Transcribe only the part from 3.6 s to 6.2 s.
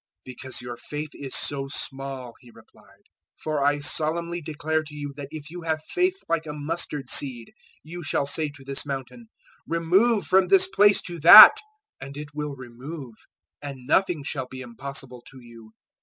I solemnly declare to you that if you have faith